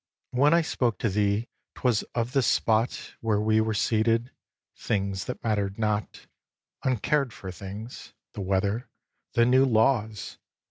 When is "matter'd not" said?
5.43-6.25